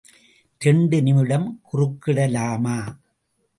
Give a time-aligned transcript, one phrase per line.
[0.61, 2.77] இரண்டு நிமிடம் குறுக்கிடலாமா?